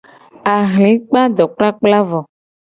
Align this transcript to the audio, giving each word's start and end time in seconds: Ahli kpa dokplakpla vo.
Ahli 0.53 0.91
kpa 1.07 1.21
dokplakpla 1.37 1.99
vo. 2.09 2.19